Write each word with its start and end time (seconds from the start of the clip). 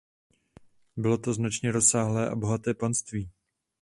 Bylo 0.97 1.17
to 1.17 1.33
značně 1.33 1.71
rozsáhlé 1.71 2.29
a 2.29 2.35
bohaté 2.35 2.73
panství. 2.73 3.29